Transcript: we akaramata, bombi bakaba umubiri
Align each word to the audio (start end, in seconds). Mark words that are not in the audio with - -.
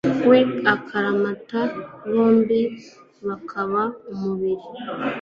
we 0.29 0.39
akaramata, 0.73 1.59
bombi 2.11 2.59
bakaba 3.27 3.81
umubiri 4.11 4.65